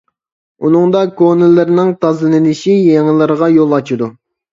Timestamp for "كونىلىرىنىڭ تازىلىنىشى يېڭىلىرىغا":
1.19-3.51